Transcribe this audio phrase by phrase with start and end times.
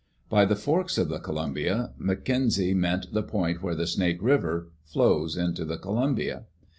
[0.29, 5.37] By the Forks of the Columbia, McKenzie meant the point where the Snake River flows
[5.37, 6.45] into the Columbia.